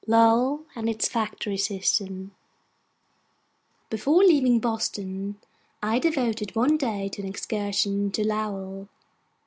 LOWELL 0.07 0.65
AND 0.75 0.89
ITS 0.89 1.07
FACTORY 1.07 1.57
SYSTEM 1.57 2.31
BEFORE 3.91 4.23
leaving 4.23 4.57
Boston, 4.57 5.37
I 5.83 5.99
devoted 5.99 6.55
one 6.55 6.75
day 6.75 7.07
to 7.09 7.21
an 7.21 7.27
excursion 7.27 8.09
to 8.13 8.25
Lowell. 8.25 8.87